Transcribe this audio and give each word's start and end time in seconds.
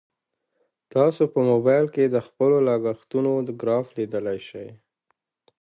تاسو 0.93 1.23
په 1.33 1.39
موبایل 1.49 1.85
کې 1.95 2.03
د 2.09 2.17
خپلو 2.27 2.57
لګښتونو 2.67 3.31
ګراف 3.61 3.87
لیدلی 3.97 4.39
شئ. 4.47 4.67